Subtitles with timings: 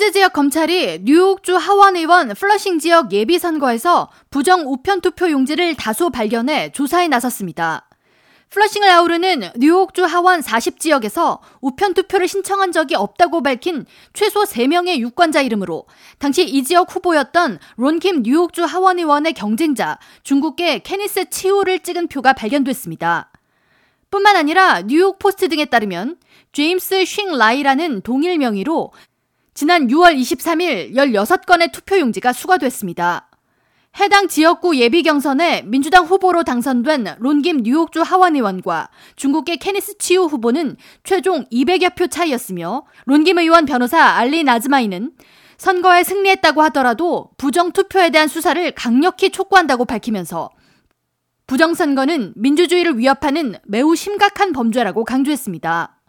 [0.00, 6.08] 퀸즈 지역 검찰이 뉴욕주 하원 의원 플러싱 지역 예비 선거에서 부정 우편 투표 용지를 다수
[6.08, 7.86] 발견해 조사에 나섰습니다.
[8.48, 13.84] 플러싱을 아우르는 뉴욕주 하원 40지역에서 우편 투표를 신청한 적이 없다고 밝힌
[14.14, 15.84] 최소 3명의 유권자 이름으로
[16.18, 23.30] 당시 이 지역 후보였던 론킴 뉴욕주 하원 의원의 경쟁자 중국계 케니스 치우를 찍은 표가 발견됐습니다.
[24.10, 26.16] 뿐만 아니라 뉴욕 포스트 등에 따르면
[26.52, 28.92] 제임스 쉥 라이라는 동일 명의로
[29.60, 33.28] 지난 6월 23일 16건의 투표용지가 수거됐습니다.
[34.00, 40.78] 해당 지역구 예비 경선에 민주당 후보로 당선된 론김 뉴욕주 하원 의원과 중국계 케니스 치우 후보는
[41.04, 45.12] 최종 200여 표 차이였으며 론김 의원 변호사 알리 나즈마이는
[45.58, 50.48] 선거에 승리했다고 하더라도 부정 투표에 대한 수사를 강력히 촉구한다고 밝히면서
[51.46, 55.99] 부정선거는 민주주의를 위협하는 매우 심각한 범죄라고 강조했습니다.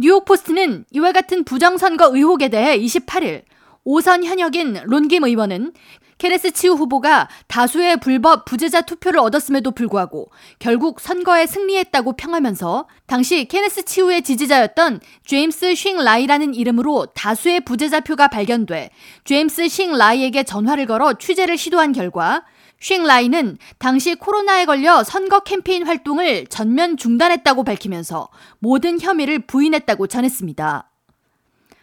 [0.00, 3.42] 뉴욕포스트는 이와 같은 부정선거 의혹에 대해 28일
[3.82, 5.72] 오선 현역인 론김 의원은
[6.18, 13.84] 케네스 치우 후보가 다수의 불법 부재자 투표를 얻었음에도 불구하고 결국 선거에 승리했다고 평하면서 당시 케네스
[13.84, 18.90] 치우의 지지자였던 제임스 쉥 라이라는 이름으로 다수의 부재자 표가 발견돼
[19.24, 22.44] 제임스 쉥 라이에게 전화를 걸어 취재를 시도한 결과
[22.80, 28.28] 쉥 라이는 당시 코로나에 걸려 선거 캠페인 활동을 전면 중단했다고 밝히면서
[28.60, 30.88] 모든 혐의를 부인했다고 전했습니다.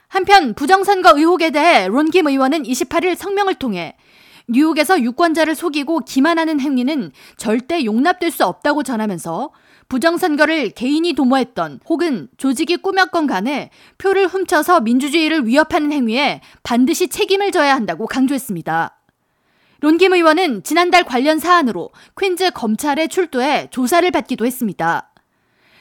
[0.07, 3.97] 한편 부정선거 의혹에 대해 론김 의원은 28일 성명을 통해
[4.47, 9.51] 뉴욕에서 유권자를 속이고 기만하는 행위는 절대 용납될 수 없다고 전하면서
[9.89, 17.75] 부정선거를 개인이 도모했던 혹은 조직이 꾸몄건 간에 표를 훔쳐서 민주주의를 위협하는 행위에 반드시 책임을 져야
[17.75, 18.95] 한다고 강조했습니다.
[19.81, 25.11] 론김 의원은 지난달 관련 사안으로 퀸즈 검찰에 출두해 조사를 받기도 했습니다.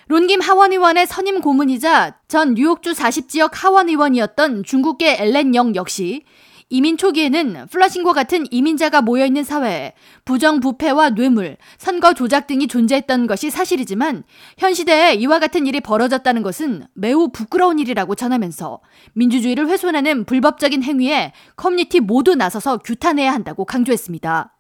[0.09, 6.25] 론김 하원 의원의 선임 고문이자 전 뉴욕주 40지역 하원 의원이었던 중국계 엘렌 영 역시
[6.71, 14.25] 이민 초기에는 플러싱과 같은 이민자가 모여있는 사회에 부정부패와 뇌물, 선거 조작 등이 존재했던 것이 사실이지만
[14.59, 18.81] 현 시대에 이와 같은 일이 벌어졌다는 것은 매우 부끄러운 일이라고 전하면서
[19.13, 24.57] 민주주의를 훼손하는 불법적인 행위에 커뮤니티 모두 나서서 규탄해야 한다고 강조했습니다.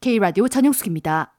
[0.00, 1.34] K라디오 전영숙입니다.